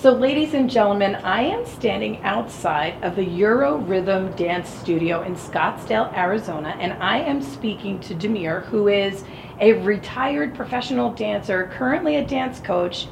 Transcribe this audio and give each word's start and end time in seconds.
So, 0.00 0.12
ladies 0.12 0.54
and 0.54 0.70
gentlemen, 0.70 1.16
I 1.16 1.42
am 1.42 1.66
standing 1.66 2.22
outside 2.22 2.94
of 3.04 3.16
the 3.16 3.26
EuroRhythm 3.26 4.34
Dance 4.34 4.70
Studio 4.70 5.20
in 5.20 5.34
Scottsdale, 5.34 6.10
Arizona, 6.16 6.74
and 6.80 6.94
I 7.02 7.18
am 7.18 7.42
speaking 7.42 8.00
to 8.00 8.14
Damir, 8.14 8.64
who 8.64 8.88
is 8.88 9.24
a 9.60 9.74
retired 9.74 10.54
professional 10.54 11.12
dancer, 11.12 11.70
currently 11.74 12.16
a 12.16 12.24
dance 12.24 12.60
coach. 12.60 13.08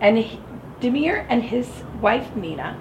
And 0.00 0.18
he, 0.18 0.40
Damir 0.80 1.24
and 1.28 1.44
his 1.44 1.70
wife, 2.00 2.34
Mina, 2.34 2.76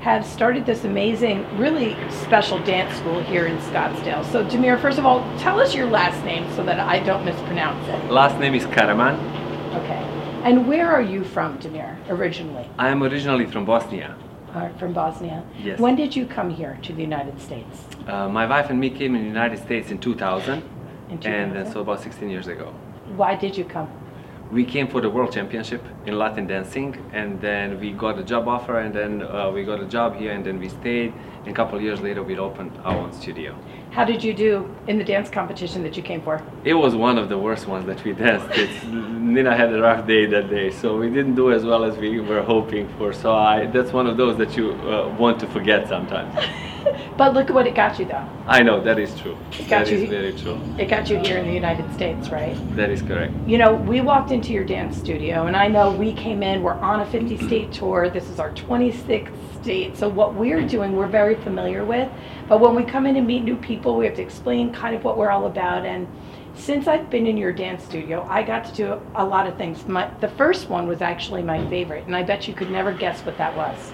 have 0.00 0.24
started 0.24 0.64
this 0.64 0.84
amazing, 0.84 1.58
really 1.58 1.94
special 2.08 2.60
dance 2.60 2.96
school 2.96 3.22
here 3.22 3.44
in 3.44 3.58
Scottsdale. 3.58 4.24
So, 4.32 4.42
Damir, 4.42 4.80
first 4.80 4.98
of 4.98 5.04
all, 5.04 5.20
tell 5.38 5.60
us 5.60 5.74
your 5.74 5.86
last 5.86 6.24
name 6.24 6.50
so 6.56 6.64
that 6.64 6.80
I 6.80 7.00
don't 7.00 7.26
mispronounce 7.26 7.86
it. 7.88 8.10
Last 8.10 8.40
name 8.40 8.54
is 8.54 8.64
Karaman. 8.64 9.18
Okay. 9.82 10.21
And 10.42 10.66
where 10.66 10.90
are 10.90 11.02
you 11.02 11.22
from, 11.24 11.58
Damir, 11.58 11.96
originally? 12.08 12.68
I 12.78 12.88
am 12.88 13.02
originally 13.02 13.46
from 13.46 13.64
Bosnia. 13.64 14.16
uh, 14.54 14.68
from 14.78 14.92
Bosnia. 14.92 15.42
Yes. 15.58 15.78
When 15.78 15.96
did 15.96 16.14
you 16.14 16.26
come 16.26 16.50
here 16.50 16.78
to 16.82 16.92
the 16.92 17.00
United 17.00 17.40
States? 17.40 17.84
Uh, 18.06 18.28
my 18.28 18.44
wife 18.46 18.68
and 18.70 18.78
me 18.78 18.90
came 18.90 19.14
in 19.14 19.22
the 19.22 19.28
United 19.28 19.58
States 19.58 19.90
in 19.90 19.98
2000, 19.98 20.62
In 21.10 21.26
and 21.26 21.56
uh, 21.56 21.72
so 21.72 21.80
about 21.80 22.00
16 22.02 22.28
years 22.28 22.48
ago. 22.48 22.74
Why 23.16 23.34
did 23.34 23.56
you 23.56 23.64
come? 23.64 23.88
We 24.52 24.66
came 24.66 24.86
for 24.86 25.00
the 25.00 25.08
World 25.08 25.32
Championship 25.32 25.82
in 26.04 26.18
Latin 26.18 26.46
dancing, 26.46 26.94
and 27.14 27.40
then 27.40 27.80
we 27.80 27.90
got 27.92 28.18
a 28.18 28.22
job 28.22 28.46
offer, 28.48 28.80
and 28.80 28.94
then 28.94 29.22
uh, 29.22 29.50
we 29.50 29.64
got 29.64 29.80
a 29.80 29.86
job 29.86 30.14
here, 30.14 30.32
and 30.32 30.44
then 30.44 30.60
we 30.60 30.68
stayed. 30.68 31.14
And 31.38 31.48
a 31.48 31.54
couple 31.54 31.78
of 31.78 31.82
years 31.82 32.02
later, 32.02 32.22
we 32.22 32.36
opened 32.36 32.72
our 32.84 32.94
own 32.94 33.14
studio. 33.14 33.56
How 33.92 34.04
did 34.04 34.22
you 34.22 34.34
do 34.34 34.70
in 34.88 34.98
the 34.98 35.04
dance 35.04 35.30
competition 35.30 35.82
that 35.84 35.96
you 35.96 36.02
came 36.02 36.20
for? 36.20 36.42
It 36.64 36.74
was 36.74 36.94
one 36.94 37.16
of 37.16 37.30
the 37.30 37.38
worst 37.38 37.66
ones 37.66 37.86
that 37.86 38.04
we 38.04 38.12
danced. 38.12 38.46
It's, 38.50 38.84
Nina 38.84 39.56
had 39.56 39.72
a 39.72 39.80
rough 39.80 40.06
day 40.06 40.26
that 40.26 40.50
day, 40.50 40.70
so 40.70 40.98
we 40.98 41.08
didn't 41.08 41.34
do 41.34 41.50
as 41.50 41.64
well 41.64 41.82
as 41.82 41.96
we 41.96 42.20
were 42.20 42.42
hoping 42.42 42.86
for. 42.98 43.14
So 43.14 43.34
I, 43.34 43.64
that's 43.68 43.94
one 43.94 44.06
of 44.06 44.18
those 44.18 44.36
that 44.36 44.54
you 44.54 44.72
uh, 44.72 45.16
want 45.18 45.40
to 45.40 45.46
forget 45.46 45.88
sometimes. 45.88 46.34
But 47.16 47.34
look 47.34 47.48
at 47.50 47.54
what 47.54 47.66
it 47.66 47.74
got 47.74 47.98
you, 47.98 48.06
though. 48.06 48.26
I 48.46 48.62
know 48.62 48.80
that 48.82 48.98
is 48.98 49.14
true. 49.20 49.36
Got 49.68 49.86
That 49.86 49.90
you. 49.90 49.98
is 49.98 50.08
very 50.10 50.32
true. 50.32 50.58
It 50.78 50.86
got 50.86 51.10
you 51.10 51.18
here 51.18 51.36
in 51.36 51.46
the 51.46 51.52
United 51.52 51.92
States, 51.92 52.30
right? 52.30 52.56
That 52.74 52.88
is 52.90 53.02
correct. 53.02 53.34
You 53.46 53.58
know, 53.58 53.74
we 53.74 54.00
walked 54.00 54.30
into 54.30 54.52
your 54.52 54.64
dance 54.64 54.96
studio, 54.96 55.46
and 55.46 55.54
I 55.54 55.68
know 55.68 55.92
we 55.92 56.14
came 56.14 56.42
in, 56.42 56.62
we're 56.62 56.72
on 56.74 57.00
a 57.00 57.06
50 57.06 57.36
state 57.46 57.70
tour. 57.80 58.08
This 58.08 58.28
is 58.30 58.38
our 58.40 58.50
26th 58.52 59.30
state. 59.62 59.96
So, 59.96 60.08
what 60.08 60.34
we're 60.34 60.66
doing, 60.66 60.96
we're 60.96 61.06
very 61.06 61.34
familiar 61.36 61.84
with. 61.84 62.08
But 62.48 62.60
when 62.60 62.74
we 62.74 62.82
come 62.82 63.06
in 63.06 63.16
and 63.16 63.26
meet 63.26 63.44
new 63.44 63.56
people, 63.56 63.96
we 63.96 64.06
have 64.06 64.16
to 64.16 64.22
explain 64.22 64.72
kind 64.72 64.96
of 64.96 65.04
what 65.04 65.18
we're 65.18 65.30
all 65.30 65.46
about. 65.46 65.84
And 65.84 66.08
since 66.54 66.88
I've 66.88 67.08
been 67.10 67.26
in 67.26 67.36
your 67.36 67.52
dance 67.52 67.84
studio, 67.84 68.26
I 68.28 68.42
got 68.42 68.64
to 68.66 68.74
do 68.74 69.00
a 69.14 69.24
lot 69.24 69.46
of 69.46 69.56
things. 69.56 69.86
My, 69.86 70.08
the 70.20 70.28
first 70.28 70.68
one 70.68 70.86
was 70.86 71.00
actually 71.02 71.42
my 71.42 71.66
favorite, 71.68 72.06
and 72.06 72.16
I 72.16 72.22
bet 72.22 72.48
you 72.48 72.54
could 72.54 72.70
never 72.70 72.92
guess 72.92 73.20
what 73.24 73.36
that 73.38 73.56
was. 73.56 73.92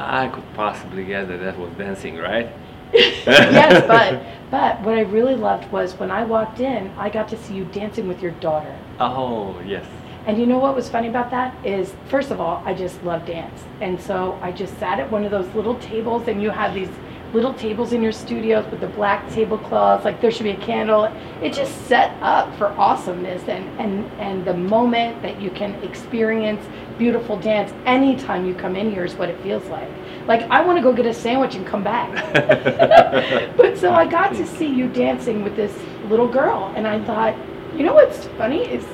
I 0.00 0.28
could 0.28 0.44
possibly 0.54 1.04
guess 1.04 1.28
that 1.28 1.40
that 1.40 1.58
was 1.58 1.70
dancing, 1.72 2.16
right? 2.16 2.48
yes, 2.92 3.86
but 3.86 4.22
but 4.50 4.80
what 4.84 4.98
I 4.98 5.02
really 5.02 5.36
loved 5.36 5.70
was 5.70 5.94
when 5.94 6.10
I 6.10 6.24
walked 6.24 6.60
in, 6.60 6.90
I 6.96 7.08
got 7.08 7.28
to 7.28 7.36
see 7.36 7.54
you 7.54 7.64
dancing 7.66 8.08
with 8.08 8.20
your 8.20 8.32
daughter. 8.32 8.76
Oh, 8.98 9.60
yes. 9.60 9.86
And 10.26 10.38
you 10.38 10.46
know 10.46 10.58
what 10.58 10.74
was 10.74 10.88
funny 10.88 11.08
about 11.08 11.30
that 11.30 11.54
is, 11.64 11.94
first 12.08 12.30
of 12.30 12.40
all, 12.40 12.62
I 12.66 12.74
just 12.74 13.02
love 13.04 13.24
dance, 13.26 13.62
and 13.80 14.00
so 14.00 14.38
I 14.42 14.52
just 14.52 14.78
sat 14.78 14.98
at 14.98 15.10
one 15.10 15.24
of 15.24 15.30
those 15.30 15.52
little 15.54 15.76
tables, 15.76 16.28
and 16.28 16.42
you 16.42 16.50
have 16.50 16.74
these 16.74 16.90
little 17.32 17.54
tables 17.54 17.92
in 17.92 18.02
your 18.02 18.12
studios 18.12 18.68
with 18.70 18.80
the 18.80 18.88
black 18.88 19.28
tablecloths, 19.30 20.04
like 20.04 20.20
there 20.20 20.30
should 20.30 20.44
be 20.44 20.50
a 20.50 20.56
candle. 20.56 21.04
It 21.42 21.52
just 21.52 21.86
set 21.86 22.10
up 22.22 22.54
for 22.56 22.68
awesomeness 22.68 23.42
and 23.48 23.80
and 23.80 24.04
and 24.20 24.44
the 24.44 24.54
moment 24.54 25.22
that 25.22 25.40
you 25.40 25.50
can 25.50 25.74
experience 25.84 26.64
beautiful 27.00 27.38
dance 27.38 27.72
anytime 27.86 28.46
you 28.46 28.54
come 28.54 28.76
in 28.76 28.90
here 28.90 29.06
is 29.06 29.14
what 29.14 29.30
it 29.30 29.42
feels 29.42 29.64
like. 29.68 29.88
Like 30.26 30.42
I 30.50 30.62
want 30.62 30.76
to 30.76 30.82
go 30.82 30.92
get 30.92 31.06
a 31.06 31.14
sandwich 31.14 31.54
and 31.54 31.66
come 31.66 31.82
back. 31.82 32.12
but 33.56 33.78
so 33.78 33.94
I 33.94 34.06
got 34.06 34.34
to 34.34 34.46
see 34.46 34.66
you 34.66 34.86
dancing 34.86 35.42
with 35.42 35.56
this 35.56 35.74
little 36.10 36.28
girl, 36.28 36.70
and 36.76 36.86
I 36.86 37.02
thought, 37.04 37.34
you 37.74 37.84
know 37.84 37.94
what's 37.94 38.26
funny 38.36 38.68
is 38.68 38.84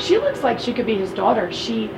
she 0.00 0.16
looks 0.16 0.44
like 0.44 0.60
she 0.60 0.72
could 0.72 0.86
be 0.86 0.96
his 0.96 1.12
daughter. 1.12 1.50
She 1.50 1.88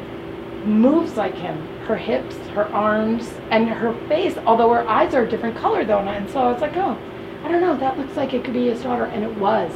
moves 0.64 1.18
like 1.18 1.34
him. 1.34 1.58
Her 1.84 1.96
hips, 1.96 2.36
her 2.54 2.64
arms, 2.68 3.30
and 3.50 3.68
her 3.68 3.92
face. 4.08 4.38
Although 4.46 4.70
her 4.70 4.88
eyes 4.88 5.14
are 5.14 5.24
a 5.24 5.28
different 5.28 5.58
color 5.58 5.84
though, 5.84 5.98
and 5.98 6.30
so 6.30 6.40
I 6.40 6.50
was 6.50 6.62
like, 6.62 6.76
oh, 6.76 6.96
I 7.44 7.48
don't 7.48 7.60
know. 7.60 7.76
That 7.76 7.98
looks 7.98 8.16
like 8.16 8.32
it 8.32 8.42
could 8.42 8.54
be 8.54 8.68
his 8.68 8.82
daughter, 8.82 9.04
and 9.04 9.22
it 9.22 9.36
was. 9.36 9.70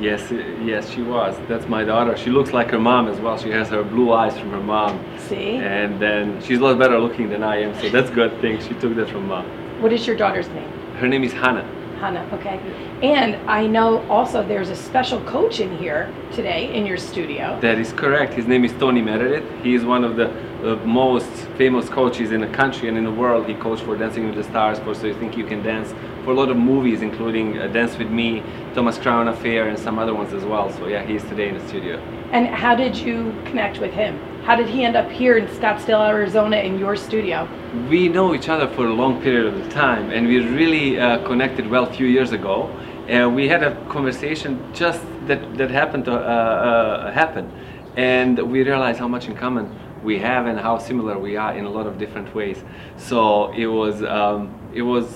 Yes, 0.00 0.30
yes, 0.62 0.90
she 0.90 1.02
was. 1.02 1.36
That's 1.48 1.66
my 1.68 1.84
daughter. 1.84 2.16
She 2.16 2.30
looks 2.30 2.52
like 2.52 2.70
her 2.70 2.78
mom 2.80 3.08
as 3.08 3.18
well. 3.20 3.38
She 3.38 3.50
has 3.50 3.68
her 3.68 3.84
blue 3.84 4.12
eyes 4.12 4.36
from 4.38 4.50
her 4.50 4.60
mom. 4.60 5.02
See, 5.18 5.56
And 5.56 6.00
then 6.00 6.42
she's 6.42 6.58
a 6.58 6.62
lot 6.62 6.78
better 6.78 6.98
looking 6.98 7.28
than 7.28 7.42
I 7.42 7.62
am, 7.62 7.74
so 7.80 7.88
that's 7.88 8.10
a 8.10 8.12
good 8.14 8.40
thing. 8.40 8.60
She 8.60 8.74
took 8.74 8.94
that 8.96 9.08
from 9.08 9.28
mom. 9.28 9.46
what 9.80 9.92
is 9.92 10.06
your 10.06 10.16
daughter's 10.16 10.48
name? 10.48 10.68
Her 10.96 11.08
name 11.08 11.22
is 11.24 11.32
Hannah. 11.32 11.64
Hannah. 12.00 12.28
Okay. 12.32 12.58
And 13.02 13.36
I 13.48 13.66
know 13.66 14.04
also 14.08 14.46
there's 14.46 14.68
a 14.68 14.76
special 14.76 15.20
coach 15.22 15.60
in 15.60 15.76
here 15.78 16.12
today 16.32 16.74
in 16.74 16.84
your 16.86 16.96
studio. 16.98 17.58
That 17.60 17.78
is 17.78 17.92
correct. 17.92 18.34
His 18.34 18.46
name 18.46 18.64
is 18.64 18.72
Tony 18.72 19.00
Meredith. 19.00 19.44
He 19.62 19.74
is 19.74 19.84
one 19.84 20.04
of 20.04 20.16
the 20.16 20.28
uh, 20.28 20.76
most 20.84 21.43
famous 21.56 21.88
coaches 21.88 22.32
in 22.32 22.40
the 22.40 22.48
country 22.48 22.88
and 22.88 22.98
in 22.98 23.04
the 23.04 23.10
world. 23.10 23.46
He 23.46 23.54
coached 23.54 23.82
for 23.82 23.96
Dancing 23.96 24.26
with 24.26 24.34
the 24.34 24.44
Stars, 24.44 24.78
for 24.80 24.94
So 24.94 25.06
You 25.06 25.14
Think 25.14 25.36
You 25.36 25.46
Can 25.46 25.62
Dance, 25.62 25.94
for 26.24 26.32
a 26.32 26.34
lot 26.34 26.50
of 26.50 26.56
movies, 26.56 27.02
including 27.02 27.58
uh, 27.58 27.68
Dance 27.68 27.96
with 27.96 28.10
Me, 28.10 28.42
Thomas 28.74 28.98
Crown 28.98 29.28
Affair, 29.28 29.68
and 29.68 29.78
some 29.78 29.98
other 29.98 30.14
ones 30.14 30.32
as 30.32 30.44
well. 30.44 30.72
So 30.72 30.88
yeah, 30.88 31.04
he's 31.04 31.22
today 31.24 31.48
in 31.48 31.58
the 31.58 31.68
studio. 31.68 31.98
And 32.32 32.48
how 32.48 32.74
did 32.74 32.96
you 32.96 33.34
connect 33.44 33.78
with 33.78 33.92
him? 33.92 34.18
How 34.42 34.56
did 34.56 34.68
he 34.68 34.84
end 34.84 34.96
up 34.96 35.10
here 35.10 35.38
in 35.38 35.46
Scottsdale, 35.46 36.06
Arizona, 36.06 36.56
in 36.56 36.78
your 36.78 36.96
studio? 36.96 37.48
We 37.88 38.08
know 38.08 38.34
each 38.34 38.48
other 38.48 38.68
for 38.68 38.86
a 38.86 38.92
long 38.92 39.22
period 39.22 39.54
of 39.54 39.70
time, 39.70 40.10
and 40.10 40.26
we 40.26 40.40
really 40.40 40.98
uh, 40.98 41.26
connected 41.26 41.68
well 41.68 41.84
a 41.84 41.92
few 41.92 42.06
years 42.06 42.32
ago. 42.32 42.68
Uh, 43.08 43.28
we 43.28 43.48
had 43.48 43.62
a 43.62 43.74
conversation 43.86 44.58
just 44.74 45.00
that 45.26 45.56
that 45.56 45.70
happened 45.70 46.06
to 46.06 46.12
uh, 46.12 46.16
uh, 46.16 47.12
happen, 47.12 47.50
and 47.96 48.38
we 48.50 48.62
realized 48.62 48.98
how 48.98 49.08
much 49.08 49.28
in 49.28 49.36
common 49.36 49.70
we 50.04 50.18
have 50.18 50.46
and 50.46 50.58
how 50.58 50.78
similar 50.78 51.18
we 51.18 51.36
are 51.36 51.56
in 51.56 51.64
a 51.64 51.70
lot 51.70 51.86
of 51.86 51.98
different 51.98 52.34
ways. 52.34 52.62
So 52.96 53.52
it 53.52 53.66
was 53.66 54.02
um, 54.02 54.54
it 54.74 54.82
was 54.82 55.06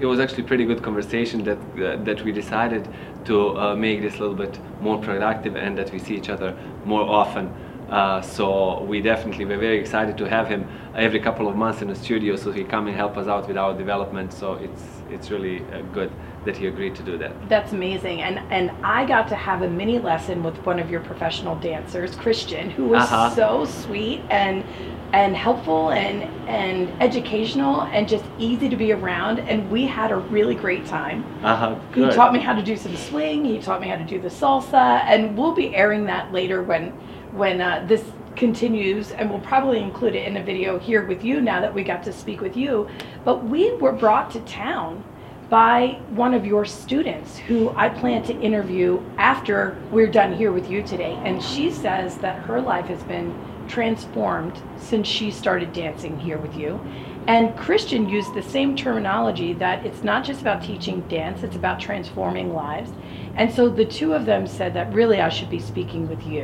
it 0.00 0.06
was 0.06 0.18
actually 0.18 0.42
pretty 0.42 0.64
good 0.64 0.82
conversation 0.82 1.44
that 1.44 1.58
uh, 1.58 2.02
that 2.04 2.22
we 2.24 2.32
decided 2.32 2.88
to 3.24 3.58
uh, 3.58 3.76
make 3.76 4.02
this 4.02 4.16
a 4.16 4.18
little 4.18 4.34
bit 4.34 4.58
more 4.80 4.98
productive 4.98 5.56
and 5.56 5.78
that 5.78 5.92
we 5.92 5.98
see 5.98 6.14
each 6.14 6.28
other 6.28 6.56
more 6.84 7.02
often. 7.02 7.54
Uh, 7.88 8.20
so 8.20 8.82
we 8.82 9.00
definitely 9.00 9.44
were 9.44 9.58
very 9.58 9.78
excited 9.78 10.16
to 10.18 10.28
have 10.28 10.48
him 10.48 10.66
every 10.96 11.20
couple 11.20 11.46
of 11.46 11.54
months 11.54 11.82
in 11.82 11.88
the 11.88 11.94
studio, 11.94 12.34
so 12.34 12.50
he 12.50 12.64
come 12.64 12.86
and 12.88 12.96
help 12.96 13.16
us 13.16 13.28
out 13.28 13.46
with 13.46 13.56
our 13.56 13.76
development. 13.76 14.32
So 14.32 14.54
it's 14.54 14.82
it's 15.10 15.30
really 15.30 15.60
uh, 15.60 15.82
good 15.92 16.10
that 16.44 16.56
he 16.56 16.66
agreed 16.66 16.94
to 16.96 17.02
do 17.02 17.16
that. 17.18 17.48
That's 17.48 17.72
amazing. 17.72 18.22
And 18.22 18.38
and 18.52 18.70
I 18.84 19.04
got 19.06 19.28
to 19.28 19.34
have 19.34 19.62
a 19.62 19.68
mini 19.68 19.98
lesson 19.98 20.42
with 20.42 20.56
one 20.66 20.78
of 20.78 20.90
your 20.90 21.00
professional 21.00 21.56
dancers, 21.56 22.14
Christian, 22.16 22.70
who 22.70 22.86
was 22.86 23.02
Uh-huh. 23.04 23.30
so 23.34 23.64
sweet 23.64 24.20
and 24.30 24.64
and 25.12 25.36
helpful 25.36 25.90
and 25.90 26.22
and 26.48 26.90
educational 27.02 27.82
and 27.82 28.08
just 28.08 28.24
easy 28.38 28.68
to 28.68 28.76
be 28.76 28.92
around 28.92 29.38
and 29.38 29.70
we 29.70 29.86
had 29.86 30.10
a 30.10 30.16
really 30.16 30.54
great 30.54 30.84
time. 30.86 31.24
Uh-huh, 31.44 31.76
He 31.94 32.08
taught 32.10 32.32
me 32.32 32.40
how 32.40 32.52
to 32.54 32.62
do 32.62 32.76
some 32.76 32.96
swing, 32.96 33.44
he 33.44 33.60
taught 33.60 33.80
me 33.80 33.86
how 33.88 33.96
to 33.96 34.04
do 34.04 34.20
the 34.20 34.28
salsa 34.28 35.02
and 35.04 35.36
we'll 35.38 35.54
be 35.54 35.74
airing 35.74 36.04
that 36.06 36.32
later 36.32 36.62
when 36.62 36.90
when 37.32 37.60
uh, 37.60 37.84
this 37.86 38.02
continues 38.36 39.12
and 39.12 39.30
we'll 39.30 39.40
probably 39.40 39.78
include 39.78 40.16
it 40.16 40.26
in 40.26 40.36
a 40.36 40.42
video 40.42 40.78
here 40.78 41.06
with 41.06 41.24
you 41.24 41.40
now 41.40 41.60
that 41.60 41.72
we 41.72 41.84
got 41.84 42.02
to 42.02 42.12
speak 42.12 42.40
with 42.40 42.56
you. 42.56 42.88
But 43.24 43.44
we 43.44 43.72
were 43.76 43.92
brought 43.92 44.30
to 44.32 44.40
town 44.40 45.04
by 45.48 45.98
one 46.10 46.34
of 46.34 46.46
your 46.46 46.64
students 46.64 47.36
who 47.36 47.70
I 47.76 47.88
plan 47.88 48.22
to 48.24 48.40
interview 48.40 49.02
after 49.18 49.76
we're 49.90 50.10
done 50.10 50.32
here 50.32 50.52
with 50.52 50.70
you 50.70 50.82
today. 50.82 51.20
And 51.24 51.42
she 51.42 51.70
says 51.70 52.18
that 52.18 52.42
her 52.44 52.60
life 52.60 52.86
has 52.86 53.02
been 53.04 53.34
transformed 53.68 54.60
since 54.76 55.06
she 55.06 55.30
started 55.30 55.72
dancing 55.72 56.18
here 56.18 56.38
with 56.38 56.56
you. 56.56 56.80
And 57.26 57.56
Christian 57.56 58.08
used 58.08 58.34
the 58.34 58.42
same 58.42 58.76
terminology 58.76 59.54
that 59.54 59.86
it's 59.86 60.02
not 60.02 60.24
just 60.24 60.42
about 60.42 60.62
teaching 60.62 61.00
dance, 61.08 61.42
it's 61.42 61.56
about 61.56 61.80
transforming 61.80 62.52
lives. 62.52 62.90
And 63.36 63.52
so 63.52 63.68
the 63.68 63.84
two 63.84 64.12
of 64.12 64.26
them 64.26 64.46
said 64.46 64.74
that 64.74 64.92
really 64.92 65.20
I 65.20 65.30
should 65.30 65.50
be 65.50 65.58
speaking 65.58 66.08
with 66.08 66.24
you. 66.26 66.42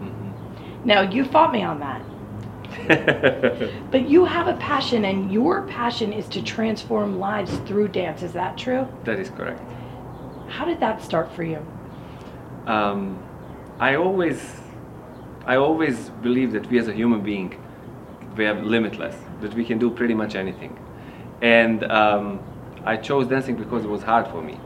Mm-hmm. 0.00 0.86
Now, 0.86 1.02
you 1.02 1.24
fought 1.24 1.52
me 1.52 1.62
on 1.62 1.80
that. 1.80 2.02
But 3.90 4.08
you 4.08 4.24
have 4.24 4.46
a 4.48 4.54
passion, 4.54 5.04
and 5.04 5.32
your 5.32 5.62
passion 5.62 6.12
is 6.12 6.26
to 6.28 6.42
transform 6.42 7.18
lives 7.18 7.56
through 7.66 7.88
dance. 7.88 8.22
Is 8.22 8.32
that 8.32 8.56
true? 8.56 8.86
that 9.04 9.18
is 9.18 9.30
correct. 9.30 9.60
How 10.48 10.64
did 10.64 10.80
that 10.80 11.02
start 11.02 11.32
for 11.32 11.42
you? 11.44 11.64
um, 12.66 13.18
I 13.78 13.96
always, 13.96 14.38
I 15.46 15.56
always 15.56 16.10
believe 16.22 16.52
that 16.52 16.68
we 16.70 16.78
as 16.78 16.88
a 16.88 16.92
human 16.92 17.22
being, 17.22 17.56
we 18.36 18.46
are 18.46 18.54
limitless. 18.62 19.16
That 19.40 19.54
we 19.54 19.64
can 19.64 19.78
do 19.78 19.90
pretty 19.90 20.14
much 20.14 20.34
anything, 20.34 20.78
and 21.40 21.84
um, 21.84 22.40
I 22.84 22.96
chose 22.96 23.26
dancing 23.26 23.56
because 23.56 23.84
it 23.84 23.88
was 23.88 24.02
hard 24.02 24.28
for 24.28 24.42
me. 24.42 24.60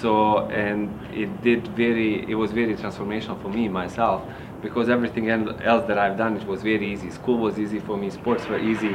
So 0.00 0.48
and 0.48 0.90
it 1.14 1.42
did 1.42 1.68
very, 1.68 2.28
it 2.30 2.34
was 2.34 2.52
very 2.52 2.74
transformational 2.74 3.40
for 3.42 3.48
me 3.48 3.68
myself 3.68 4.22
because 4.62 4.88
everything 4.88 5.28
else 5.30 5.86
that 5.86 5.98
I've 5.98 6.16
done 6.16 6.36
it 6.36 6.46
was 6.46 6.62
very 6.62 6.92
easy. 6.92 7.10
School 7.10 7.38
was 7.38 7.58
easy 7.58 7.80
for 7.80 7.96
me, 7.96 8.10
sports 8.10 8.46
were 8.46 8.58
easy, 8.58 8.94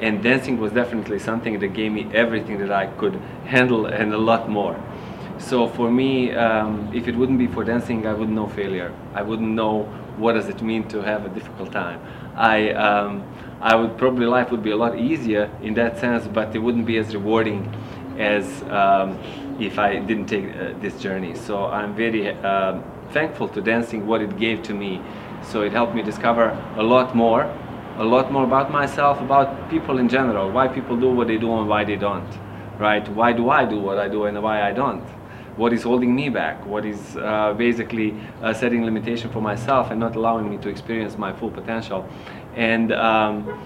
and 0.00 0.22
dancing 0.22 0.58
was 0.58 0.72
definitely 0.72 1.18
something 1.18 1.58
that 1.58 1.68
gave 1.68 1.92
me 1.92 2.08
everything 2.12 2.58
that 2.58 2.72
I 2.72 2.86
could 2.86 3.14
handle 3.44 3.86
and 3.86 4.12
a 4.12 4.18
lot 4.18 4.48
more. 4.48 4.78
So 5.38 5.68
for 5.68 5.90
me, 5.90 6.34
um, 6.34 6.90
if 6.94 7.08
it 7.08 7.16
wouldn't 7.16 7.38
be 7.38 7.46
for 7.46 7.62
dancing, 7.62 8.06
I 8.06 8.12
wouldn't 8.14 8.34
know 8.34 8.48
failure. 8.48 8.94
I 9.14 9.22
wouldn't 9.22 9.50
know 9.50 9.82
what 10.16 10.32
does 10.32 10.48
it 10.48 10.62
mean 10.62 10.88
to 10.88 11.02
have 11.02 11.26
a 11.26 11.28
difficult 11.28 11.72
time. 11.72 12.00
I, 12.34 12.70
um, 12.70 13.22
I 13.60 13.74
would 13.76 13.98
probably 13.98 14.26
life 14.26 14.50
would 14.50 14.62
be 14.62 14.70
a 14.70 14.76
lot 14.76 14.98
easier 14.98 15.50
in 15.62 15.74
that 15.74 15.98
sense, 15.98 16.26
but 16.26 16.54
it 16.54 16.58
wouldn't 16.58 16.86
be 16.86 16.96
as 16.98 17.14
rewarding 17.14 17.70
as 18.18 18.62
um, 18.64 19.18
if 19.60 19.78
I 19.78 19.98
didn't 19.98 20.26
take 20.26 20.54
uh, 20.56 20.72
this 20.80 20.98
journey. 21.00 21.34
So 21.34 21.66
I'm 21.66 21.94
very 21.94 22.30
uh, 22.30 22.80
thankful 23.12 23.48
to 23.48 23.60
dancing 23.60 24.06
what 24.06 24.20
it 24.20 24.38
gave 24.38 24.62
to 24.64 24.74
me. 24.74 25.00
So 25.42 25.62
it 25.62 25.72
helped 25.72 25.94
me 25.94 26.02
discover 26.02 26.50
a 26.76 26.82
lot 26.82 27.14
more, 27.14 27.42
a 27.98 28.04
lot 28.04 28.32
more 28.32 28.44
about 28.44 28.70
myself, 28.70 29.20
about 29.20 29.70
people 29.70 29.98
in 29.98 30.08
general, 30.08 30.50
why 30.50 30.68
people 30.68 30.96
do 30.96 31.10
what 31.10 31.28
they 31.28 31.38
do 31.38 31.56
and 31.58 31.68
why 31.68 31.84
they 31.84 31.96
don't, 31.96 32.28
right? 32.78 33.08
Why 33.08 33.32
do 33.32 33.50
I 33.50 33.64
do 33.64 33.78
what 33.78 33.98
I 33.98 34.08
do 34.08 34.24
and 34.24 34.42
why 34.42 34.62
I 34.68 34.72
don't? 34.72 35.04
What 35.56 35.72
is 35.72 35.84
holding 35.84 36.14
me 36.14 36.28
back? 36.28 36.66
What 36.66 36.84
is 36.84 37.16
uh, 37.16 37.54
basically 37.54 38.14
uh, 38.42 38.52
setting 38.52 38.84
limitation 38.84 39.30
for 39.30 39.40
myself 39.40 39.90
and 39.90 39.98
not 39.98 40.14
allowing 40.14 40.50
me 40.50 40.58
to 40.58 40.68
experience 40.68 41.16
my 41.16 41.32
full 41.32 41.50
potential? 41.50 42.06
And 42.54 42.92
um, 42.92 43.58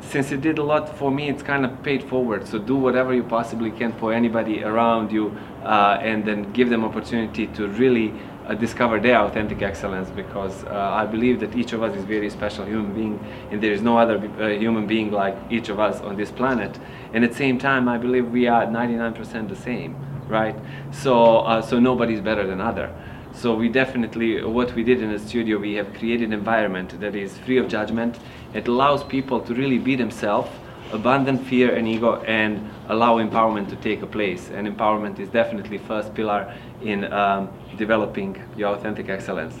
since 0.00 0.30
it 0.30 0.40
did 0.40 0.58
a 0.58 0.62
lot 0.62 0.96
for 0.96 1.10
me, 1.10 1.28
it's 1.28 1.42
kind 1.42 1.64
of 1.64 1.82
paid 1.82 2.04
forward. 2.04 2.46
So 2.46 2.58
do 2.58 2.76
whatever 2.76 3.12
you 3.12 3.24
possibly 3.24 3.72
can 3.72 3.92
for 3.94 4.12
anybody 4.12 4.62
around 4.62 5.10
you, 5.10 5.36
uh, 5.64 5.98
and 6.00 6.24
then 6.24 6.52
give 6.52 6.70
them 6.70 6.84
opportunity 6.84 7.48
to 7.48 7.66
really 7.66 8.14
uh, 8.48 8.54
discover 8.54 8.98
their 8.98 9.18
authentic 9.20 9.62
excellence. 9.62 10.10
Because 10.10 10.64
uh, 10.64 10.70
I 10.72 11.06
believe 11.06 11.40
that 11.40 11.54
each 11.54 11.72
of 11.72 11.82
us 11.82 11.94
is 11.96 12.04
very 12.04 12.30
special 12.30 12.64
human 12.64 12.94
being, 12.94 13.20
and 13.50 13.62
there 13.62 13.72
is 13.72 13.82
no 13.82 13.98
other 13.98 14.16
uh, 14.40 14.48
human 14.48 14.86
being 14.86 15.12
like 15.12 15.36
each 15.50 15.68
of 15.68 15.78
us 15.78 16.00
on 16.00 16.16
this 16.16 16.30
planet. 16.30 16.78
And 17.12 17.24
at 17.24 17.30
the 17.30 17.36
same 17.36 17.58
time, 17.58 17.88
I 17.88 17.98
believe 17.98 18.30
we 18.30 18.48
are 18.48 18.66
99% 18.66 19.48
the 19.48 19.56
same, 19.56 19.96
right? 20.28 20.56
So 20.90 21.38
uh, 21.38 21.62
so 21.62 21.78
nobody's 21.78 22.20
better 22.20 22.46
than 22.46 22.60
other. 22.60 22.92
So 23.34 23.54
we 23.54 23.68
definitely, 23.68 24.42
what 24.42 24.74
we 24.74 24.82
did 24.82 25.00
in 25.00 25.12
the 25.12 25.18
studio, 25.18 25.58
we 25.58 25.74
have 25.74 25.94
created 25.94 26.28
an 26.28 26.32
environment 26.32 26.98
that 27.00 27.14
is 27.14 27.38
free 27.38 27.58
of 27.58 27.68
judgment. 27.68 28.18
It 28.52 28.66
allows 28.66 29.04
people 29.04 29.40
to 29.42 29.54
really 29.54 29.78
be 29.78 29.94
themselves, 29.94 30.50
abandon 30.90 31.38
fear 31.38 31.72
and 31.74 31.86
ego, 31.86 32.20
and 32.22 32.68
allow 32.88 33.18
empowerment 33.18 33.68
to 33.68 33.76
take 33.76 34.02
a 34.02 34.06
place. 34.06 34.50
And 34.50 34.66
empowerment 34.66 35.18
is 35.18 35.28
definitely 35.28 35.78
first 35.78 36.14
pillar 36.14 36.52
in 36.82 37.12
um, 37.12 37.48
developing 37.76 38.42
your 38.56 38.74
authentic 38.74 39.08
excellence. 39.08 39.54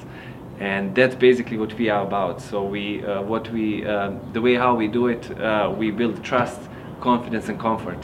And 0.60 0.94
that's 0.94 1.14
basically 1.14 1.56
what 1.56 1.72
we 1.74 1.88
are 1.88 2.02
about. 2.02 2.40
So 2.40 2.64
we, 2.64 3.04
uh, 3.04 3.22
what 3.22 3.48
we, 3.52 3.86
um 3.86 4.20
the 4.32 4.40
way 4.40 4.54
how 4.54 4.74
we 4.74 4.88
do 4.88 5.06
it, 5.08 5.30
uh, 5.40 5.72
we 5.76 5.90
build 5.90 6.24
trust, 6.24 6.60
confidence, 7.00 7.48
and 7.48 7.60
comfort. 7.60 7.98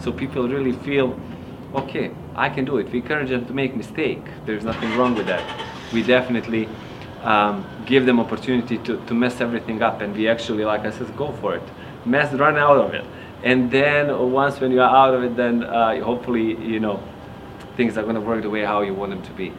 So 0.00 0.12
people 0.12 0.48
really 0.48 0.72
feel 0.72 1.18
okay, 1.74 2.10
I 2.34 2.48
can 2.48 2.64
do 2.64 2.78
it. 2.78 2.90
We 2.90 2.98
encourage 2.98 3.30
them 3.30 3.46
to 3.46 3.52
make 3.52 3.76
mistake. 3.76 4.22
There's 4.44 4.64
nothing 4.64 4.96
wrong 4.96 5.14
with 5.14 5.26
that. 5.26 5.44
We 5.92 6.02
definitely 6.02 6.68
um, 7.22 7.64
give 7.86 8.06
them 8.06 8.18
opportunity 8.18 8.78
to, 8.78 8.96
to 9.06 9.14
mess 9.14 9.40
everything 9.40 9.82
up, 9.82 10.00
and 10.00 10.14
we 10.16 10.28
actually, 10.28 10.64
like 10.64 10.80
I 10.80 10.90
said, 10.90 11.16
go 11.16 11.32
for 11.40 11.54
it. 11.54 11.62
Mess, 12.04 12.32
run 12.32 12.56
out 12.56 12.76
of 12.78 12.94
it, 12.94 13.04
and 13.42 13.70
then 13.70 14.32
once 14.32 14.60
when 14.60 14.70
you 14.70 14.80
are 14.80 14.94
out 14.94 15.14
of 15.14 15.24
it, 15.24 15.36
then 15.36 15.64
uh, 15.64 16.02
hopefully 16.02 16.56
you 16.62 16.80
know 16.80 17.02
things 17.76 17.96
are 17.96 18.02
going 18.02 18.14
to 18.14 18.20
work 18.20 18.42
the 18.42 18.50
way 18.50 18.62
how 18.62 18.82
you 18.82 18.94
want 18.94 19.10
them 19.10 19.22
to 19.22 19.32
be. 19.32 19.52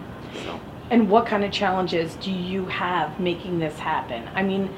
So. 0.43 0.59
And 0.89 1.09
what 1.09 1.25
kind 1.25 1.43
of 1.43 1.51
challenges 1.51 2.15
do 2.15 2.31
you 2.31 2.65
have 2.65 3.19
making 3.19 3.59
this 3.59 3.79
happen? 3.79 4.27
I 4.35 4.43
mean, 4.43 4.69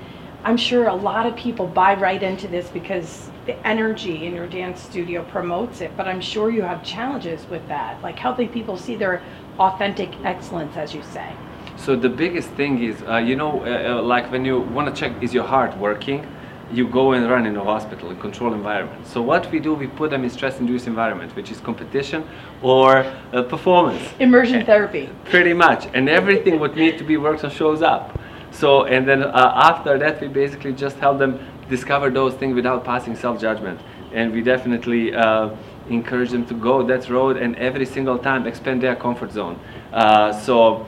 I'm 0.44 0.58
sure 0.58 0.88
a 0.88 0.94
lot 0.94 1.26
of 1.26 1.36
people 1.36 1.68
buy 1.68 1.96
right 1.96 2.22
into 2.22 2.48
this 2.48 2.70
because 2.70 3.30
the 3.46 3.56
energy 3.66 4.26
in 4.26 4.36
your 4.36 4.48
dance 4.48 4.82
studio 4.82 5.24
promotes 5.24 5.82
it, 5.82 5.92
but 5.98 6.08
I'm 6.08 6.22
sure 6.22 6.50
you 6.50 6.62
have 6.62 6.84
challenges 6.84 7.46
with 7.50 7.68
that, 7.68 8.02
like 8.02 8.20
helping 8.20 8.50
people 8.50 8.78
see 8.78 8.96
their 8.96 9.22
authentic 9.60 10.10
excellence, 10.24 10.78
as 10.78 10.94
you 10.94 11.02
say. 11.04 11.34
So 11.78 11.96
the 11.96 12.10
biggest 12.10 12.50
thing 12.52 12.84
is, 12.84 13.02
uh, 13.04 13.18
you 13.18 13.36
know, 13.36 13.62
uh, 13.66 14.00
uh, 14.00 14.02
like 14.02 14.32
when 14.32 14.46
you 14.46 14.60
want 14.60 14.94
to 14.94 15.00
check 15.00 15.22
is 15.24 15.34
your 15.34 15.44
heart 15.46 15.78
working, 15.78 16.26
you 16.72 16.88
go 16.88 17.12
and 17.12 17.30
run 17.30 17.46
in 17.46 17.56
a 17.56 17.64
hospital, 17.64 18.10
a 18.12 18.16
controlled 18.16 18.54
environment. 18.54 19.06
So 19.06 19.22
what 19.22 19.52
we 19.52 19.60
do, 19.60 19.74
we 19.74 19.88
put 19.88 20.10
them 20.10 20.24
in 20.24 20.30
stress-induced 20.30 20.88
environment, 20.88 21.36
which 21.36 21.52
is 21.52 21.60
competition 21.60 22.28
or 22.62 22.98
uh, 23.34 23.44
performance. 23.44 24.02
Immersion 24.20 24.66
therapy. 24.66 25.10
Pretty 25.26 25.54
much, 25.54 25.88
and 25.94 26.10
everything 26.10 26.60
what 26.60 26.76
need 26.76 26.98
to 26.98 27.04
be 27.04 27.18
worked 27.18 27.44
on 27.44 27.52
shows 27.52 27.82
up. 27.82 28.20
So 28.52 28.86
and 28.86 29.08
then 29.08 29.24
uh, 29.24 29.54
after 29.56 29.98
that, 30.00 30.22
we 30.22 30.28
basically 30.28 30.74
just 30.74 30.98
help 30.98 31.20
them 31.20 31.40
discover 31.70 32.10
those 32.10 32.34
things 32.36 32.56
without 32.56 32.84
passing 32.84 33.16
self-judgment, 33.16 33.80
and 34.14 34.32
we 34.32 34.42
definitely 34.42 35.14
uh, 35.14 35.50
encourage 35.90 36.32
them 36.32 36.46
to 36.46 36.54
go 36.54 36.82
that 36.84 37.10
road 37.10 37.38
and 37.38 37.56
every 37.56 37.86
single 37.86 38.18
time 38.18 38.48
expand 38.48 38.82
their 38.82 38.96
comfort 38.96 39.32
zone. 39.32 39.60
Uh, 39.92 40.32
so. 40.32 40.86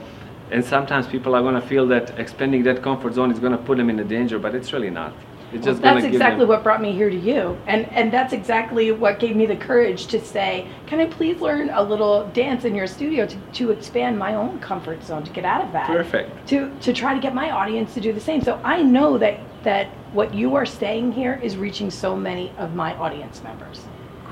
And 0.48 0.64
sometimes 0.64 1.08
people 1.08 1.34
are 1.34 1.42
going 1.42 1.56
to 1.56 1.60
feel 1.60 1.88
that 1.88 2.16
expanding 2.20 2.62
that 2.62 2.80
comfort 2.80 3.14
zone 3.14 3.32
is 3.32 3.40
going 3.40 3.50
to 3.50 3.58
put 3.58 3.78
them 3.78 3.90
in 3.90 3.98
a 3.98 4.04
danger, 4.04 4.38
but 4.38 4.54
it's 4.54 4.72
really 4.72 4.90
not. 4.90 5.12
It's 5.52 5.64
just 5.64 5.80
going 5.80 5.94
that's 5.94 6.06
exactly 6.06 6.40
them. 6.40 6.48
what 6.48 6.62
brought 6.64 6.82
me 6.82 6.92
here 6.92 7.08
to 7.08 7.16
you, 7.16 7.56
and 7.66 7.88
and 7.92 8.12
that's 8.12 8.32
exactly 8.32 8.90
what 8.90 9.20
gave 9.20 9.36
me 9.36 9.46
the 9.46 9.56
courage 9.56 10.06
to 10.08 10.20
say, 10.20 10.66
can 10.86 10.98
I 10.98 11.06
please 11.06 11.40
learn 11.40 11.70
a 11.70 11.82
little 11.82 12.26
dance 12.28 12.64
in 12.64 12.74
your 12.74 12.88
studio 12.88 13.26
to, 13.26 13.36
to 13.36 13.70
expand 13.70 14.18
my 14.18 14.34
own 14.34 14.58
comfort 14.58 15.04
zone 15.04 15.22
to 15.24 15.30
get 15.32 15.44
out 15.44 15.64
of 15.64 15.72
that. 15.72 15.86
Perfect. 15.86 16.48
To 16.48 16.74
to 16.80 16.92
try 16.92 17.14
to 17.14 17.20
get 17.20 17.34
my 17.34 17.50
audience 17.50 17.94
to 17.94 18.00
do 18.00 18.12
the 18.12 18.20
same. 18.20 18.42
So 18.42 18.60
I 18.64 18.82
know 18.82 19.18
that 19.18 19.40
that 19.62 19.88
what 20.12 20.34
you 20.34 20.56
are 20.56 20.66
saying 20.66 21.12
here 21.12 21.40
is 21.42 21.56
reaching 21.56 21.90
so 21.90 22.16
many 22.16 22.52
of 22.58 22.74
my 22.74 22.94
audience 22.96 23.42
members. 23.42 23.82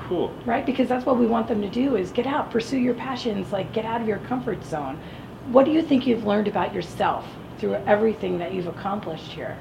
Cool. 0.07 0.33
Right? 0.45 0.65
Because 0.65 0.87
that's 0.87 1.05
what 1.05 1.17
we 1.17 1.25
want 1.25 1.47
them 1.47 1.61
to 1.61 1.69
do 1.69 1.95
is 1.95 2.11
get 2.11 2.27
out, 2.27 2.51
pursue 2.51 2.77
your 2.77 2.93
passions, 2.93 3.51
like 3.51 3.73
get 3.73 3.85
out 3.85 4.01
of 4.01 4.07
your 4.07 4.19
comfort 4.19 4.63
zone. 4.63 4.99
What 5.47 5.65
do 5.65 5.71
you 5.71 5.81
think 5.81 6.05
you've 6.05 6.25
learned 6.25 6.47
about 6.47 6.73
yourself 6.73 7.25
through 7.57 7.75
everything 7.85 8.37
that 8.39 8.53
you've 8.53 8.67
accomplished 8.67 9.31
here? 9.31 9.57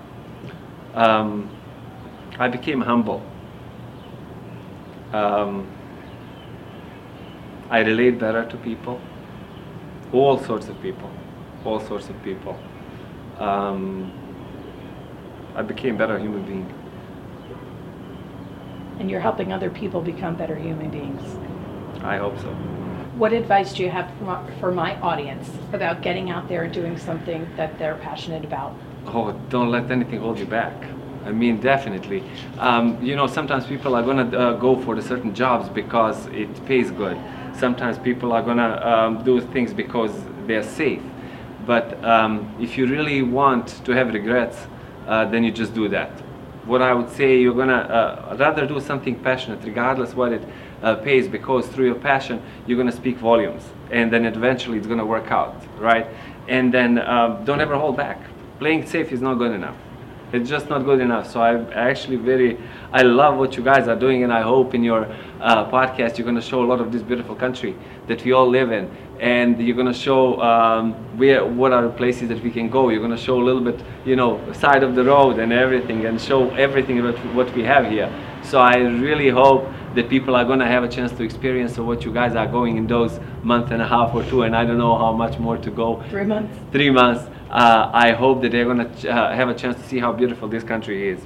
Um, 0.95 1.51
I 2.39 2.49
became 2.49 2.81
humble. 2.81 3.23
Um, 5.13 5.69
I 7.71 7.81
relate 7.81 8.19
better 8.19 8.45
to 8.49 8.57
people, 8.59 9.01
all 10.13 10.39
sorts 10.39 10.69
of 10.69 10.81
people, 10.81 11.11
all 11.65 11.81
sorts 11.81 12.09
of 12.09 12.23
people. 12.23 12.59
Um, 13.39 14.13
I 15.55 15.63
became 15.63 15.97
better 15.97 16.19
human 16.19 16.45
being. 16.45 16.73
And 18.99 19.11
you're 19.11 19.21
helping 19.21 19.53
other 19.53 19.71
people 19.71 20.01
become 20.01 20.37
better 20.37 20.57
human 20.57 20.91
beings. 20.91 21.23
I 22.03 22.17
hope 22.17 22.39
so. 22.39 22.53
What 23.17 23.33
advice 23.33 23.73
do 23.73 23.83
you 23.83 23.91
have 23.91 24.11
for 24.19 24.25
my, 24.25 24.51
for 24.61 24.73
my 24.73 25.01
audience 25.01 25.49
about 25.73 26.03
getting 26.03 26.31
out 26.31 26.49
there 26.49 26.65
and 26.65 26.75
doing 26.75 26.99
something 26.99 27.49
that 27.57 27.79
they're 27.79 27.97
passionate 27.97 28.45
about? 28.45 28.75
Oh, 29.07 29.33
don't 29.49 29.71
let 29.71 29.91
anything 29.91 30.21
hold 30.21 30.39
you 30.39 30.47
back. 30.47 30.73
I 31.25 31.33
mean, 31.33 31.61
definitely. 31.61 32.23
Um, 32.59 33.03
you 33.03 33.17
know, 33.17 33.27
sometimes 33.27 33.67
people 33.67 33.95
are 33.95 34.03
gonna 34.03 34.37
uh, 34.37 34.53
go 34.55 34.77
for 34.83 34.95
the 34.95 35.03
certain 35.03 35.35
jobs 35.35 35.69
because 35.69 36.27
it 36.27 36.65
pays 36.67 36.91
good. 36.91 37.19
Sometimes 37.57 37.99
people 37.99 38.33
are 38.33 38.43
gonna 38.43 38.81
um, 38.85 39.25
do 39.25 39.41
things 39.41 39.73
because 39.73 40.13
they're 40.47 40.63
safe. 40.63 41.03
But 41.67 42.03
um, 42.05 42.55
if 42.61 42.77
you 42.77 42.87
really 42.87 43.23
want 43.23 43.85
to 43.87 43.93
have 43.93 44.13
regrets, 44.13 44.67
uh, 45.07 45.25
then 45.27 45.45
you 45.45 45.51
just 45.51 45.75
do 45.75 45.89
that. 45.89 46.11
What 46.67 46.83
I 46.83 46.93
would 46.93 47.11
say, 47.11 47.41
you're 47.41 47.55
gonna 47.55 47.73
uh, 48.31 48.37
rather 48.39 48.67
do 48.67 48.81
something 48.81 49.19
passionate, 49.23 49.65
regardless 49.65 50.15
what 50.15 50.33
it 50.33 50.43
uh, 50.83 50.97
pays, 50.97 51.29
because 51.29 51.67
through 51.69 51.87
your 51.87 51.95
passion, 51.95 52.43
you're 52.67 52.79
gonna 52.79 52.93
speak 52.93 53.17
volumes, 53.17 53.65
and 53.91 54.13
then 54.13 54.27
eventually 54.27 54.77
it's 54.77 54.87
gonna 54.87 55.07
work 55.07 55.31
out, 55.31 55.57
right? 55.79 56.07
And 56.49 56.73
then 56.73 56.99
um, 56.99 57.45
don't 57.45 57.61
ever 57.61 57.77
hold 57.77 57.97
back. 57.97 58.19
Playing 58.59 58.87
safe 58.87 59.13
is 59.13 59.21
not 59.21 59.35
good 59.35 59.53
enough. 59.53 59.77
It's 60.33 60.49
just 60.49 60.69
not 60.69 60.85
good 60.85 61.01
enough. 61.01 61.31
So 61.31 61.41
I'm 61.41 61.69
actually 61.73 62.17
very, 62.17 62.59
I 62.93 63.03
love 63.03 63.37
what 63.37 63.57
you 63.57 63.63
guys 63.63 63.87
are 63.87 63.95
doing, 63.97 64.25
and 64.25 64.33
I 64.33 64.43
hope 64.43 64.75
in 64.75 64.83
your 64.83 65.05
uh, 65.41 65.71
podcast 65.71 66.19
you're 66.19 66.25
going 66.25 66.35
to 66.37 66.43
show 66.43 66.63
a 66.63 66.67
lot 66.67 66.81
of 66.81 66.91
this 66.91 67.03
beautiful 67.03 67.37
country 67.37 67.77
that 68.09 68.25
we 68.25 68.33
all 68.33 68.49
live 68.49 68.73
in, 68.73 68.91
and 69.21 69.61
you're 69.61 69.77
going 69.77 69.93
to 69.93 70.01
show 70.09 70.41
um, 70.43 70.95
where 71.17 71.45
what 71.45 71.73
are 71.73 71.83
the 71.83 71.91
places 71.91 72.29
that 72.31 72.43
we 72.43 72.51
can 72.51 72.69
go. 72.69 72.89
You're 72.89 73.01
going 73.07 73.17
to 73.17 73.23
show 73.23 73.41
a 73.41 73.45
little 73.45 73.61
bit, 73.61 73.81
you 74.05 74.17
know, 74.17 74.41
side 74.55 74.83
of 74.83 74.97
the 74.97 75.05
road 75.05 75.39
and 75.39 75.53
everything, 75.53 76.05
and 76.07 76.21
show 76.21 76.51
everything 76.51 76.99
about 76.99 77.17
what 77.35 77.55
we 77.55 77.63
have 77.63 77.89
here. 77.89 78.11
So 78.43 78.59
I 78.61 78.77
really 78.79 79.29
hope 79.31 79.69
that 79.95 80.09
people 80.09 80.35
are 80.35 80.45
going 80.45 80.59
to 80.59 80.67
have 80.67 80.83
a 80.83 80.89
chance 80.89 81.13
to 81.13 81.23
experience 81.23 81.79
what 81.79 82.05
you 82.05 82.13
guys 82.13 82.35
are 82.35 82.49
going 82.49 82.77
in 82.77 82.89
those 82.89 83.21
month 83.45 83.71
and 83.71 83.81
a 83.81 83.87
half 83.87 84.13
or 84.15 84.25
two, 84.25 84.43
and 84.43 84.57
I 84.57 84.65
don't 84.65 84.79
know 84.79 84.99
how 84.99 85.13
much 85.13 85.39
more 85.39 85.57
to 85.59 85.71
go 85.71 86.03
Three 86.11 86.25
months. 86.25 86.59
three 86.73 86.91
months. 86.91 87.25
Uh, 87.51 87.91
I 87.93 88.13
hope 88.13 88.43
that 88.43 88.53
they're 88.53 88.65
gonna 88.65 88.91
ch- 88.97 89.07
uh, 89.07 89.33
have 89.33 89.49
a 89.49 89.55
chance 89.55 89.77
to 89.77 89.83
see 89.83 89.99
how 89.99 90.13
beautiful 90.13 90.49
this 90.49 90.65
country 90.65 91.09
is, 91.09 91.21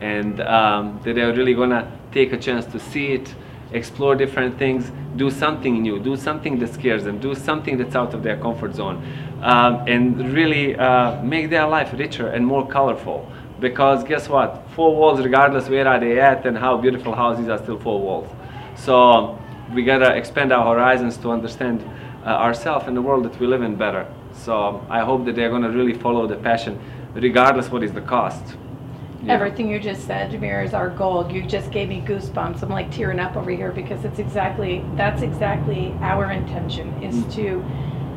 and 0.00 0.40
um, 0.40 1.00
that 1.04 1.14
they're 1.14 1.32
really 1.34 1.54
gonna 1.54 1.90
take 2.12 2.32
a 2.32 2.36
chance 2.36 2.64
to 2.66 2.78
see 2.78 3.08
it, 3.08 3.34
explore 3.72 4.14
different 4.14 4.58
things, 4.58 4.92
do 5.16 5.30
something 5.30 5.82
new, 5.82 5.98
do 5.98 6.16
something 6.16 6.58
that 6.58 6.72
scares 6.72 7.04
them, 7.04 7.18
do 7.18 7.34
something 7.34 7.76
that's 7.76 7.96
out 7.96 8.14
of 8.14 8.22
their 8.22 8.36
comfort 8.36 8.74
zone, 8.74 9.02
um, 9.42 9.86
and 9.88 10.32
really 10.32 10.76
uh, 10.76 11.20
make 11.22 11.50
their 11.50 11.66
life 11.66 11.92
richer 11.92 12.28
and 12.28 12.46
more 12.46 12.66
colorful. 12.66 13.30
Because 13.60 14.04
guess 14.04 14.28
what? 14.28 14.62
Four 14.76 14.94
walls, 14.94 15.20
regardless 15.20 15.68
where 15.68 15.88
are 15.88 15.98
they 15.98 16.20
at 16.20 16.46
and 16.46 16.56
how 16.56 16.76
beautiful 16.76 17.14
houses 17.14 17.48
are 17.48 17.58
still 17.58 17.78
four 17.78 18.00
walls. 18.00 18.28
So 18.76 19.36
we 19.74 19.82
gotta 19.82 20.14
expand 20.14 20.52
our 20.52 20.74
horizons 20.74 21.16
to 21.18 21.32
understand 21.32 21.84
uh, 22.24 22.28
ourselves 22.28 22.86
and 22.86 22.96
the 22.96 23.02
world 23.02 23.24
that 23.24 23.38
we 23.40 23.46
live 23.48 23.62
in 23.62 23.74
better. 23.74 24.06
So 24.38 24.84
I 24.88 25.00
hope 25.00 25.24
that 25.26 25.34
they're 25.36 25.50
gonna 25.50 25.70
really 25.70 25.94
follow 25.94 26.26
the 26.26 26.36
passion, 26.36 26.78
regardless 27.14 27.70
what 27.70 27.82
is 27.82 27.92
the 27.92 28.00
cost. 28.00 28.56
Yeah. 29.24 29.34
Everything 29.34 29.68
you 29.68 29.80
just 29.80 30.06
said, 30.06 30.30
Damir, 30.30 30.64
is 30.64 30.74
our 30.74 30.90
goal. 30.90 31.28
You 31.30 31.42
just 31.42 31.72
gave 31.72 31.88
me 31.88 32.00
goosebumps. 32.06 32.62
I'm 32.62 32.68
like 32.68 32.90
tearing 32.92 33.18
up 33.18 33.36
over 33.36 33.50
here 33.50 33.72
because 33.72 34.04
it's 34.04 34.20
exactly 34.20 34.84
that's 34.94 35.22
exactly 35.22 35.92
our 36.00 36.30
intention 36.30 37.02
is 37.02 37.16
Mm. 37.16 37.34
to 37.34 37.64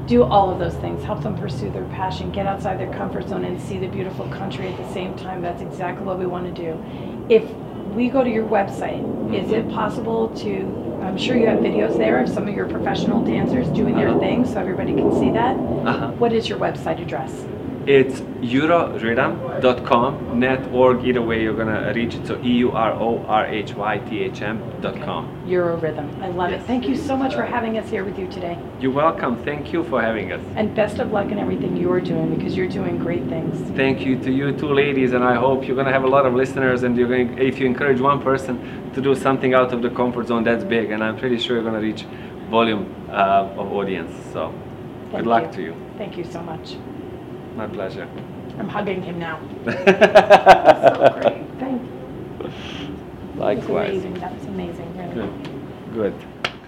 do 0.08 0.24
all 0.24 0.50
of 0.52 0.60
those 0.60 0.76
things, 0.76 1.04
help 1.04 1.22
them 1.24 1.38
pursue 1.38 1.70
their 1.72 1.86
passion, 1.86 2.32
get 2.32 2.46
outside 2.46 2.80
their 2.80 2.92
comfort 2.94 3.28
zone, 3.30 3.46
and 3.46 3.60
see 3.60 3.78
the 3.78 3.88
beautiful 3.88 4.28
country 4.28 4.68
at 4.68 4.78
the 4.78 4.94
same 4.94 5.16
time. 5.16 5.42
That's 5.42 5.62
exactly 5.62 6.06
what 6.06 6.20
we 6.20 6.26
want 6.26 6.54
to 6.54 6.62
do. 6.62 6.78
If 7.30 7.50
we 7.96 8.10
go 8.10 8.24
to 8.24 8.30
your 8.30 8.46
website, 8.48 9.02
is 9.34 9.52
it 9.52 9.70
possible 9.70 10.30
to? 10.30 10.91
I'm 11.02 11.18
sure 11.18 11.36
you 11.36 11.48
have 11.48 11.60
videos 11.60 11.98
there 11.98 12.22
of 12.22 12.30
some 12.30 12.48
of 12.48 12.54
your 12.54 12.68
professional 12.68 13.24
dancers 13.24 13.68
doing 13.70 13.96
their 13.96 14.10
Uh-huh. 14.10 14.20
thing, 14.20 14.46
so 14.46 14.60
everybody 14.60 14.94
can 14.94 15.12
see 15.20 15.32
that. 15.32 15.56
Uh-huh. 15.58 16.12
What 16.20 16.32
is 16.32 16.48
your 16.48 16.60
website 16.60 17.02
address? 17.02 17.44
It's 17.88 18.22
eurorhythm.com, 18.42 20.40
net 20.40 20.72
org, 20.72 21.04
either 21.04 21.22
way 21.24 21.42
you're 21.42 21.56
gonna 21.56 21.92
reach 21.96 22.14
it. 22.14 22.28
So 22.28 22.40
E 22.44 22.58
U 22.60 22.72
R 22.72 22.92
O 22.94 23.26
R 23.26 23.48
H 23.48 23.74
Y 23.74 23.98
T 23.98 24.20
H 24.20 24.44
M.com. 24.44 25.46
Eurorhythm. 25.48 26.22
I 26.22 26.28
love 26.28 26.52
it. 26.52 26.62
Thank 26.68 26.88
you 26.88 26.96
so 26.96 27.18
much 27.18 27.34
for 27.34 27.44
having 27.44 27.80
us 27.80 27.90
here 27.90 28.04
with 28.04 28.20
you 28.20 28.28
today. 28.28 28.56
You're 28.80 28.92
welcome. 28.92 29.44
Thank 29.44 29.74
you 29.74 29.84
for 29.84 30.00
having 30.00 30.32
us. 30.32 30.42
And 30.56 30.76
best 30.76 31.00
of 31.00 31.12
luck 31.12 31.32
in 31.32 31.40
everything 31.40 31.76
you're 31.76 32.00
doing 32.02 32.36
because 32.36 32.56
you're 32.56 32.70
doing 32.70 33.00
great 33.00 33.26
things. 33.30 33.60
Thank 33.76 34.06
you 34.06 34.20
to 34.20 34.32
you 34.32 34.52
two 34.56 34.72
ladies, 34.72 35.14
and 35.14 35.24
I 35.24 35.34
hope 35.34 35.66
you're 35.68 35.76
gonna 35.76 35.92
have 35.92 36.04
a 36.04 36.08
lot 36.08 36.28
of 36.28 36.36
listeners. 36.36 36.84
And 36.84 36.96
you're 36.96 37.08
going, 37.08 37.40
if 37.40 37.60
you 37.60 37.66
encourage 37.66 38.00
one 38.00 38.22
person 38.22 38.92
to 38.94 39.02
do 39.02 39.16
something 39.16 39.56
out 39.56 39.74
of 39.74 39.82
the 39.82 39.90
comfort 39.90 40.28
zone, 40.28 40.44
that's 40.44 40.64
big. 40.64 40.92
And 40.92 41.04
I'm 41.04 41.18
pretty 41.18 41.40
sure 41.40 41.56
you're 41.56 41.66
gonna 41.66 41.82
reach 41.82 42.04
volume 42.52 42.94
uh, 43.10 43.50
of 43.58 43.72
audience. 43.74 44.12
So, 44.34 44.54
Thank 45.10 45.24
good 45.24 45.28
luck 45.28 45.46
you. 45.46 45.52
to 45.54 45.62
you. 45.64 45.76
Thank 45.98 46.16
you 46.16 46.26
so 46.26 46.44
much. 46.44 46.76
My 47.56 47.68
pleasure. 47.68 48.08
I'm 48.58 48.70
hugging 48.70 49.02
him 49.02 49.20
now. 49.20 49.40
So 50.82 51.20
great. 51.20 51.60
Thank 51.60 51.82
you. 51.84 51.90
That 52.40 52.44
was 52.44 53.38
Likewise. 53.38 53.90
amazing. 53.90 54.14
That 54.16 54.34
was 54.34 54.46
amazing. 54.46 54.98
Really. 54.98 55.14
Good. 55.14 55.94
Good. 55.94 56.14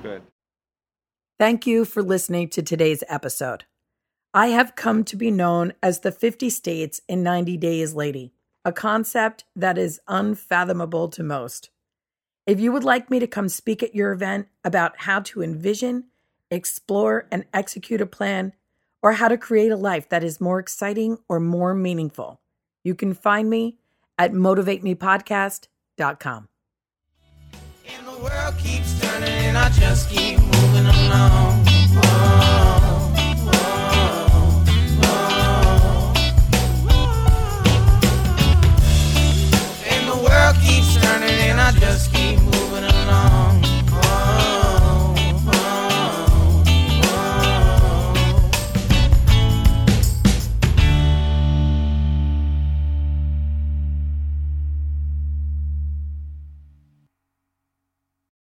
Good. 0.04 0.22
Thank 1.40 1.66
you 1.66 1.84
for 1.86 2.04
listening 2.04 2.50
to 2.50 2.62
today's 2.62 3.04
episode. 3.08 3.66
I 4.34 4.48
have 4.48 4.76
come 4.76 5.04
to 5.06 5.16
be 5.16 5.32
known 5.32 5.74
as 5.82 6.00
the 6.00 6.12
50 6.12 6.50
States 6.50 7.02
in 7.08 7.24
90 7.24 7.58
Days 7.58 7.94
Lady, 7.94 8.34
a 8.66 8.72
concept 8.72 9.46
that 9.56 9.78
is 9.78 10.00
unfathomable 10.08 11.08
to 11.10 11.24
most. 11.24 11.70
If 12.46 12.60
you 12.60 12.72
would 12.72 12.84
like 12.84 13.10
me 13.10 13.20
to 13.20 13.28
come 13.28 13.50
speak 13.50 13.82
at 13.84 13.96
your 13.96 14.12
event 14.12 14.48
about 14.64 15.02
how 15.02 15.22
to 15.22 15.42
envision, 15.42 16.06
explore, 16.52 17.28
and 17.32 17.46
execute 17.54 18.02
a 18.02 18.06
plan, 18.06 18.54
or 19.04 19.14
how 19.14 19.28
to 19.28 19.38
create 19.38 19.72
a 19.72 19.78
life 19.78 20.10
that 20.10 20.24
is 20.24 20.42
more 20.42 20.58
exciting 20.58 21.20
or 21.30 21.40
more 21.40 21.76
meaningful. 21.76 22.42
You 22.84 22.96
can 22.96 23.14
find 23.14 23.48
me 23.50 23.78
at 24.18 24.32
motivatemepodcast.com. 24.32 26.48
And 27.86 28.08
the 28.08 28.12
world 28.12 28.58
keeps 28.58 29.02
turning 29.02 29.30
and 29.30 29.58
I 29.58 29.70
just 29.70 30.10
keep 30.10 30.40
moving 30.40 30.86
along. 30.86 31.66